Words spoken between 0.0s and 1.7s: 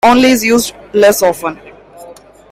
Only is used less often.